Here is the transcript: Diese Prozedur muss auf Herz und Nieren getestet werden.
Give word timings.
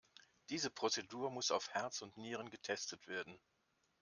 Diese 0.49 0.71
Prozedur 0.71 1.29
muss 1.29 1.51
auf 1.51 1.69
Herz 1.75 2.01
und 2.01 2.17
Nieren 2.17 2.49
getestet 2.49 3.05
werden. 3.07 3.39